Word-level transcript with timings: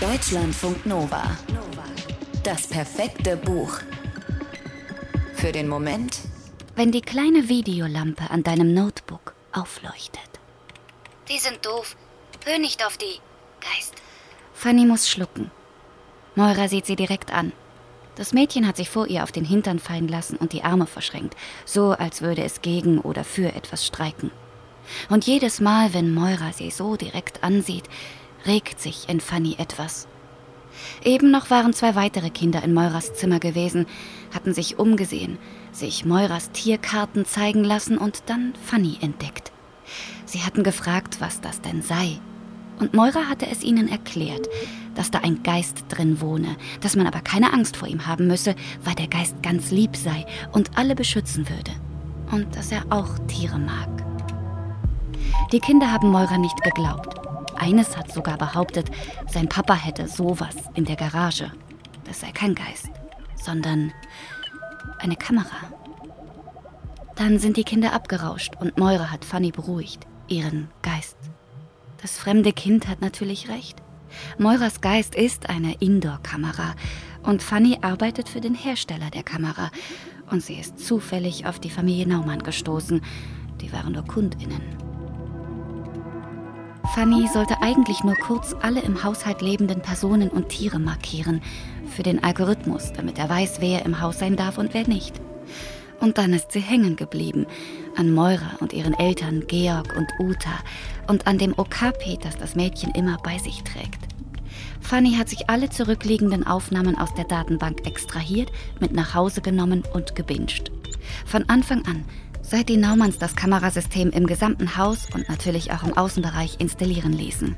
Deutschlandfunk 0.00 0.84
Nova. 0.84 1.22
Das 2.42 2.66
perfekte 2.66 3.34
Buch. 3.34 3.80
Für 5.32 5.52
den 5.52 5.68
Moment, 5.68 6.18
wenn 6.74 6.92
die 6.92 7.00
kleine 7.00 7.48
Videolampe 7.48 8.28
an 8.28 8.42
deinem 8.42 8.74
Notebook 8.74 9.34
aufleuchtet. 9.52 10.28
Die 11.30 11.38
sind 11.38 11.64
doof. 11.64 11.96
Hör 12.44 12.58
nicht 12.58 12.84
auf 12.84 12.98
die. 12.98 13.20
Geist. 13.62 13.94
Fanny 14.52 14.84
muss 14.84 15.08
schlucken. 15.08 15.50
Moira 16.34 16.68
sieht 16.68 16.84
sie 16.84 16.96
direkt 16.96 17.32
an. 17.32 17.52
Das 18.16 18.34
Mädchen 18.34 18.66
hat 18.66 18.76
sich 18.76 18.90
vor 18.90 19.06
ihr 19.06 19.22
auf 19.22 19.32
den 19.32 19.46
Hintern 19.46 19.78
fallen 19.78 20.08
lassen 20.08 20.36
und 20.36 20.52
die 20.52 20.62
Arme 20.62 20.86
verschränkt, 20.86 21.36
so 21.64 21.92
als 21.92 22.20
würde 22.20 22.44
es 22.44 22.60
gegen 22.60 22.98
oder 22.98 23.24
für 23.24 23.54
etwas 23.54 23.86
streiken. 23.86 24.30
Und 25.08 25.26
jedes 25.26 25.58
Mal, 25.58 25.94
wenn 25.94 26.12
Moira 26.12 26.52
sie 26.52 26.70
so 26.70 26.96
direkt 26.96 27.42
ansieht, 27.42 27.84
regt 28.46 28.80
sich 28.80 29.08
in 29.08 29.20
Fanny 29.20 29.56
etwas. 29.58 30.06
Eben 31.04 31.30
noch 31.30 31.50
waren 31.50 31.72
zwei 31.72 31.94
weitere 31.94 32.30
Kinder 32.30 32.62
in 32.62 32.74
Moiras 32.74 33.14
Zimmer 33.14 33.40
gewesen, 33.40 33.86
hatten 34.34 34.52
sich 34.52 34.78
umgesehen, 34.78 35.38
sich 35.72 36.04
Moiras 36.04 36.50
Tierkarten 36.50 37.24
zeigen 37.24 37.64
lassen 37.64 37.98
und 37.98 38.24
dann 38.26 38.54
Fanny 38.64 38.98
entdeckt. 39.00 39.52
Sie 40.24 40.42
hatten 40.42 40.62
gefragt, 40.62 41.16
was 41.20 41.40
das 41.40 41.60
denn 41.60 41.82
sei. 41.82 42.18
Und 42.78 42.92
Moira 42.92 43.28
hatte 43.28 43.46
es 43.46 43.62
ihnen 43.62 43.88
erklärt, 43.88 44.48
dass 44.94 45.10
da 45.10 45.20
ein 45.20 45.42
Geist 45.42 45.84
drin 45.88 46.20
wohne, 46.20 46.56
dass 46.80 46.96
man 46.96 47.06
aber 47.06 47.20
keine 47.20 47.52
Angst 47.52 47.76
vor 47.76 47.88
ihm 47.88 48.06
haben 48.06 48.26
müsse, 48.26 48.54
weil 48.84 48.94
der 48.94 49.08
Geist 49.08 49.42
ganz 49.42 49.70
lieb 49.70 49.96
sei 49.96 50.26
und 50.52 50.76
alle 50.76 50.94
beschützen 50.94 51.48
würde. 51.48 51.72
Und 52.30 52.54
dass 52.56 52.72
er 52.72 52.82
auch 52.90 53.18
Tiere 53.28 53.58
mag. 53.58 53.88
Die 55.52 55.60
Kinder 55.60 55.90
haben 55.90 56.10
Moira 56.10 56.38
nicht 56.38 56.60
geglaubt. 56.62 57.15
Eines 57.56 57.96
hat 57.96 58.12
sogar 58.12 58.38
behauptet, 58.38 58.90
sein 59.28 59.48
Papa 59.48 59.74
hätte 59.74 60.08
sowas 60.08 60.56
in 60.74 60.84
der 60.84 60.96
Garage. 60.96 61.50
Das 62.04 62.20
sei 62.20 62.30
kein 62.32 62.54
Geist, 62.54 62.90
sondern 63.34 63.92
eine 64.98 65.16
Kamera. 65.16 65.72
Dann 67.16 67.38
sind 67.38 67.56
die 67.56 67.64
Kinder 67.64 67.92
abgerauscht 67.92 68.54
und 68.60 68.78
Moira 68.78 69.10
hat 69.10 69.24
Fanny 69.24 69.50
beruhigt, 69.50 70.06
ihren 70.28 70.68
Geist. 70.82 71.16
Das 72.02 72.18
fremde 72.18 72.52
Kind 72.52 72.88
hat 72.88 73.00
natürlich 73.00 73.48
recht. 73.48 73.82
Moiras 74.38 74.80
Geist 74.80 75.14
ist 75.14 75.48
eine 75.48 75.74
Indoor-Kamera 75.74 76.74
und 77.22 77.42
Fanny 77.42 77.78
arbeitet 77.80 78.28
für 78.28 78.40
den 78.40 78.54
Hersteller 78.54 79.10
der 79.10 79.22
Kamera 79.22 79.70
und 80.30 80.42
sie 80.42 80.54
ist 80.54 80.78
zufällig 80.78 81.46
auf 81.46 81.58
die 81.58 81.70
Familie 81.70 82.06
Naumann 82.06 82.42
gestoßen. 82.42 83.00
Die 83.60 83.72
waren 83.72 83.92
nur 83.94 84.04
KundInnen. 84.04 84.85
Fanny 86.96 87.28
sollte 87.28 87.60
eigentlich 87.60 88.04
nur 88.04 88.14
kurz 88.14 88.54
alle 88.62 88.80
im 88.80 89.04
Haushalt 89.04 89.42
lebenden 89.42 89.82
Personen 89.82 90.30
und 90.30 90.48
Tiere 90.48 90.78
markieren. 90.78 91.42
Für 91.94 92.02
den 92.02 92.24
Algorithmus, 92.24 92.90
damit 92.94 93.18
er 93.18 93.28
weiß, 93.28 93.60
wer 93.60 93.84
im 93.84 94.00
Haus 94.00 94.18
sein 94.18 94.34
darf 94.34 94.56
und 94.56 94.72
wer 94.72 94.88
nicht. 94.88 95.20
Und 96.00 96.16
dann 96.16 96.32
ist 96.32 96.52
sie 96.52 96.60
hängen 96.60 96.96
geblieben. 96.96 97.44
An 97.96 98.14
Moira 98.14 98.56
und 98.60 98.72
ihren 98.72 98.94
Eltern 98.94 99.46
Georg 99.46 99.94
und 99.94 100.08
Uta. 100.18 100.58
Und 101.06 101.26
an 101.26 101.36
dem 101.36 101.52
Okapi, 101.58 102.18
das 102.18 102.38
das 102.38 102.54
Mädchen 102.54 102.92
immer 102.92 103.18
bei 103.22 103.36
sich 103.36 103.62
trägt. 103.62 104.00
Fanny 104.80 105.16
hat 105.16 105.28
sich 105.28 105.50
alle 105.50 105.68
zurückliegenden 105.68 106.46
Aufnahmen 106.46 106.96
aus 106.96 107.12
der 107.12 107.26
Datenbank 107.26 107.86
extrahiert, 107.86 108.50
mit 108.80 108.92
nach 108.94 109.12
Hause 109.12 109.42
genommen 109.42 109.82
und 109.92 110.14
gebinged. 110.14 110.72
Von 111.26 111.46
Anfang 111.50 111.84
an 111.84 112.06
seit 112.46 112.68
die 112.68 112.76
Naumanns 112.76 113.18
das 113.18 113.34
Kamerasystem 113.34 114.10
im 114.10 114.26
gesamten 114.26 114.76
Haus 114.76 115.08
und 115.12 115.28
natürlich 115.28 115.72
auch 115.72 115.82
im 115.82 115.96
Außenbereich 115.96 116.60
installieren 116.60 117.12
ließen. 117.12 117.56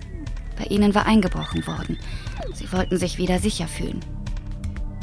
Bei 0.56 0.64
ihnen 0.64 0.94
war 0.94 1.06
eingebrochen 1.06 1.67
worden. 1.67 1.98
Sie 2.55 2.72
wollten 2.72 2.97
sich 2.97 3.19
wieder 3.19 3.39
sicher 3.39 3.69
fühlen. 3.69 4.00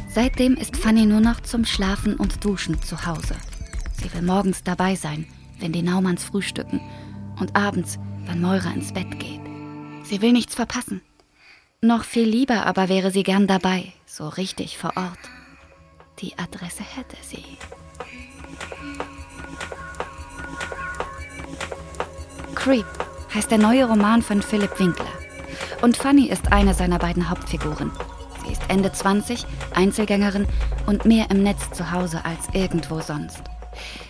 Seitdem 0.10 0.56
ist 0.56 0.76
Fanny 0.76 1.06
nur 1.06 1.22
noch 1.22 1.40
zum 1.42 1.66
Schlafen 1.66 2.16
und 2.16 2.44
Duschen 2.44 2.82
zu 2.82 3.06
Hause. 3.06 3.36
Sie 4.02 4.12
will 4.14 4.24
morgens 4.24 4.64
dabei 4.64 4.96
sein, 4.96 5.28
wenn 5.60 5.72
die 5.72 5.84
Naumanns 5.84 6.24
frühstücken 6.24 6.82
und 7.40 7.56
abends, 7.56 8.00
wenn 8.26 8.42
Moira 8.42 8.72
ins 8.72 8.92
Bett 8.92 9.20
geht. 9.20 9.42
Sie 10.04 10.22
will 10.22 10.32
nichts 10.32 10.56
verpassen. 10.56 11.02
Noch 11.82 12.04
viel 12.06 12.28
lieber 12.28 12.66
aber 12.66 12.90
wäre 12.90 13.12
sie 13.12 13.24
gern 13.24 13.46
dabei, 13.46 13.94
so 14.06 14.28
richtig 14.28 14.78
vor 14.78 14.94
Ort. 14.96 15.20
Die 16.20 16.38
Adresse 16.40 16.84
hätte 16.84 17.18
sie. 17.22 17.46
Creep 22.66 22.88
heißt 23.32 23.52
der 23.52 23.60
neue 23.60 23.86
Roman 23.86 24.24
von 24.24 24.42
Philipp 24.42 24.80
Winkler. 24.80 25.06
Und 25.84 25.98
Fanny 25.98 26.30
ist 26.30 26.52
eine 26.52 26.74
seiner 26.74 26.98
beiden 26.98 27.30
Hauptfiguren. 27.30 27.92
Sie 28.44 28.54
ist 28.54 28.64
Ende 28.70 28.92
20, 28.92 29.46
Einzelgängerin 29.76 30.48
und 30.88 31.06
mehr 31.06 31.30
im 31.30 31.44
Netz 31.44 31.70
zu 31.74 31.92
Hause 31.92 32.26
als 32.26 32.48
irgendwo 32.54 33.02
sonst. 33.02 33.44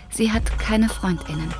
Sie 0.09 0.31
hat 0.31 0.57
keine 0.57 0.87
Freundinnen. 0.87 1.53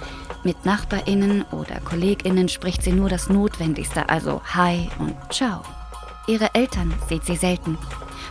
Mit 0.45 0.63
Nachbarinnen 0.63 1.41
oder 1.51 1.81
Kolleginnen 1.81 2.47
spricht 2.47 2.81
sie 2.81 2.94
nur 2.94 3.09
das 3.09 3.27
Notwendigste, 3.27 4.07
also 4.07 4.41
Hi 4.53 4.88
und 4.97 5.17
Ciao. 5.33 5.63
Ihre 6.27 6.56
Eltern 6.56 6.94
sieht 7.09 7.25
sie 7.25 7.35
selten. 7.35 7.77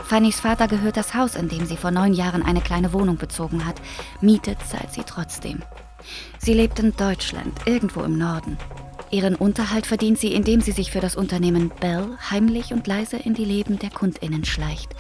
Fannys 0.05 0.41
Vater 0.41 0.69
gehört 0.69 0.97
das 0.97 1.13
Haus, 1.13 1.35
in 1.35 1.51
dem 1.51 1.67
sie 1.67 1.77
vor 1.77 1.91
neun 1.91 2.15
Jahren 2.15 2.43
eine 2.43 2.63
kleine 2.63 2.95
Wohnung 2.95 3.19
bezogen 3.19 3.67
hat. 3.67 3.77
Mietet 4.23 4.57
zahlt 4.67 4.91
sie 4.91 5.05
trotzdem. 5.05 5.61
Sie 6.39 6.55
lebt 6.55 6.79
in 6.79 6.97
Deutschland, 6.97 7.53
irgendwo 7.67 8.03
im 8.03 8.19
Norden. 8.19 8.57
Ihren 9.11 9.37
Unterhalt 9.37 9.87
verdient 9.87 10.19
sie, 10.19 10.35
indem 10.35 10.61
sie 10.61 10.73
sich 10.73 10.91
für 10.91 11.01
das 11.01 11.17
Unternehmen 11.17 11.71
Bell 11.81 12.19
heimlich 12.31 12.73
und 12.73 12.87
leise 12.87 13.17
in 13.17 13.35
die 13.35 13.45
Leben 13.45 13.79
der 13.79 13.91
Kundinnen 13.91 14.45
schleicht. 14.45 14.91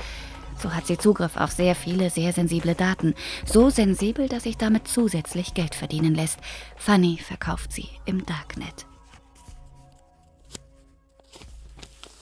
So 0.62 0.72
hat 0.72 0.86
sie 0.86 0.96
Zugriff 0.96 1.36
auf 1.36 1.50
sehr 1.50 1.74
viele 1.74 2.10
sehr 2.10 2.32
sensible 2.32 2.74
Daten. 2.74 3.14
So 3.44 3.70
sensibel, 3.70 4.28
dass 4.28 4.44
sich 4.44 4.56
damit 4.56 4.88
zusätzlich 4.88 5.54
Geld 5.54 5.74
verdienen 5.74 6.14
lässt. 6.14 6.38
Fanny 6.76 7.18
verkauft 7.18 7.72
sie 7.72 7.88
im 8.06 8.24
Darknet. 8.24 8.86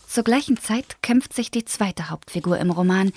Zur 0.09 0.25
gleichen 0.25 0.59
Zeit 0.59 1.00
kämpft 1.03 1.32
sich 1.32 1.50
die 1.50 1.65
zweite 1.65 2.10
Hauptfigur 2.10 2.59
im 2.59 2.71
Roman, 2.71 3.12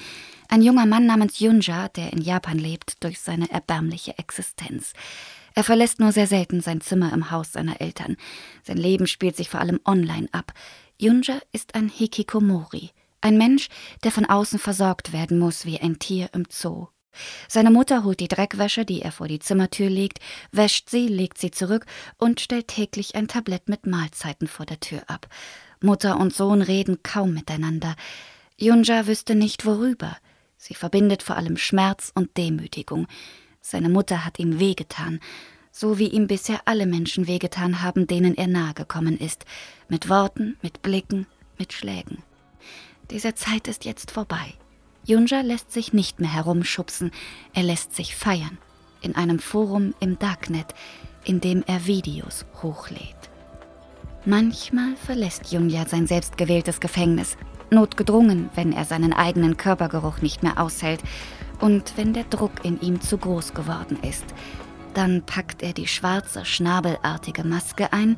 ein 0.47 0.61
junger 0.61 0.85
Mann 0.85 1.05
namens 1.05 1.39
Yunja, 1.39 1.89
der 1.89 2.13
in 2.13 2.21
Japan 2.21 2.57
lebt, 2.57 3.03
durch 3.03 3.19
seine 3.19 3.49
erbärmliche 3.51 4.17
Existenz. 4.17 4.93
Er 5.55 5.63
verlässt 5.63 5.99
nur 5.99 6.11
sehr 6.11 6.27
selten 6.27 6.59
sein 6.59 6.81
Zimmer 6.81 7.13
im 7.13 7.31
Haus 7.31 7.53
seiner 7.53 7.79
Eltern. 7.79 8.17
Sein 8.63 8.77
Leben 8.77 9.07
spielt 9.07 9.37
sich 9.37 9.49
vor 9.49 9.61
allem 9.61 9.79
online 9.85 10.27
ab. 10.33 10.53
Yunja 10.99 11.39
ist 11.53 11.75
ein 11.75 11.87
Hikikomori, 11.87 12.91
ein 13.21 13.37
Mensch, 13.37 13.69
der 14.03 14.11
von 14.11 14.25
außen 14.25 14.59
versorgt 14.59 15.13
werden 15.13 15.39
muss 15.39 15.65
wie 15.65 15.79
ein 15.79 15.97
Tier 15.97 16.29
im 16.33 16.45
Zoo. 16.49 16.87
Seine 17.47 17.71
Mutter 17.71 18.03
holt 18.03 18.19
die 18.19 18.27
Dreckwäsche, 18.27 18.83
die 18.83 19.01
er 19.01 19.13
vor 19.13 19.29
die 19.29 19.39
Zimmertür 19.39 19.89
legt, 19.89 20.19
wäscht 20.51 20.89
sie, 20.89 21.07
legt 21.07 21.37
sie 21.37 21.51
zurück 21.51 21.85
und 22.17 22.41
stellt 22.41 22.67
täglich 22.67 23.15
ein 23.15 23.29
Tablett 23.29 23.69
mit 23.69 23.87
Mahlzeiten 23.87 24.49
vor 24.49 24.65
der 24.65 24.81
Tür 24.81 25.03
ab. 25.07 25.27
Mutter 25.81 26.19
und 26.19 26.33
Sohn 26.33 26.61
reden 26.61 27.01
kaum 27.03 27.33
miteinander. 27.33 27.95
Yunja 28.57 29.07
wüsste 29.07 29.35
nicht 29.35 29.65
worüber. 29.65 30.17
Sie 30.57 30.75
verbindet 30.75 31.23
vor 31.23 31.37
allem 31.37 31.57
Schmerz 31.57 32.11
und 32.13 32.35
Demütigung. 32.35 33.07
Seine 33.67 33.89
Mutter 33.89 34.23
hat 34.23 34.37
ihm 34.37 34.59
wehgetan, 34.59 35.19
so 35.71 35.97
wie 35.97 36.07
ihm 36.09 36.27
bisher 36.27 36.59
alle 36.65 36.85
Menschen 36.85 37.25
wehgetan 37.25 37.81
haben, 37.81 38.05
denen 38.05 38.37
er 38.37 38.45
nahe 38.45 38.75
gekommen 38.75 39.17
ist, 39.17 39.43
mit 39.89 40.07
Worten, 40.07 40.55
mit 40.61 40.83
Blicken, 40.83 41.25
mit 41.57 41.73
Schlägen. 41.73 42.21
Diese 43.09 43.33
Zeit 43.33 43.67
ist 43.67 43.83
jetzt 43.83 44.11
vorbei. 44.11 44.53
Junja 45.03 45.41
lässt 45.41 45.71
sich 45.71 45.93
nicht 45.93 46.19
mehr 46.19 46.31
herumschubsen, 46.31 47.09
er 47.55 47.63
lässt 47.63 47.95
sich 47.95 48.15
feiern, 48.15 48.59
in 49.01 49.15
einem 49.15 49.39
Forum 49.39 49.95
im 49.99 50.19
Darknet, 50.19 50.75
in 51.23 51.41
dem 51.41 51.63
er 51.65 51.87
Videos 51.87 52.45
hochlädt. 52.61 53.31
Manchmal 54.25 54.95
verlässt 54.95 55.51
Junja 55.51 55.87
sein 55.87 56.05
selbstgewähltes 56.05 56.79
Gefängnis, 56.79 57.35
notgedrungen, 57.71 58.51
wenn 58.53 58.73
er 58.73 58.85
seinen 58.85 59.11
eigenen 59.11 59.57
Körpergeruch 59.57 60.21
nicht 60.21 60.43
mehr 60.43 60.61
aushält 60.61 61.01
und 61.59 61.97
wenn 61.97 62.13
der 62.13 62.25
Druck 62.25 62.63
in 62.63 62.79
ihm 62.81 63.01
zu 63.01 63.17
groß 63.17 63.53
geworden 63.53 63.97
ist, 64.01 64.25
dann 64.93 65.23
packt 65.23 65.61
er 65.61 65.73
die 65.73 65.87
schwarze, 65.87 66.45
schnabelartige 66.45 67.43
Maske 67.43 67.91
ein, 67.91 68.17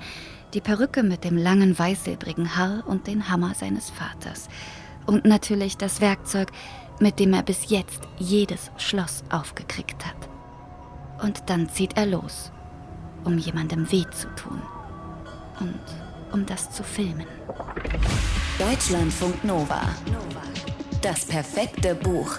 die 0.54 0.62
Perücke 0.62 1.04
mit 1.04 1.24
dem 1.24 1.38
langen 1.38 1.78
weißsilbrigen 1.78 2.56
Haar 2.56 2.84
und 2.88 3.08
den 3.08 3.30
Hammer 3.30 3.54
seines 3.54 3.90
Vaters. 3.90 4.48
Und 5.06 5.26
natürlich 5.26 5.78
das 5.78 6.02
Werkzeug, 6.02 6.52
mit 7.00 7.20
dem 7.20 7.34
er 7.34 7.44
bis 7.44 7.70
jetzt 7.70 8.02
jedes 8.18 8.72
Schloss 8.78 9.24
aufgekriegt 9.30 10.06
hat. 10.06 10.16
Und 11.22 11.50
dann 11.50 11.70
zieht 11.70 11.98
er 11.98 12.06
los, 12.06 12.52
um 13.24 13.38
jemandem 13.38 13.92
weh 13.92 14.06
zu 14.12 14.28
tun. 14.36 14.62
Und 15.60 15.80
um 16.32 16.46
das 16.46 16.72
zu 16.72 16.84
filmen. 16.84 17.26
Deutschlandfunk 18.60 19.44
Nova. 19.44 19.82
Das 21.02 21.26
perfekte 21.26 21.96
Buch. 21.96 22.38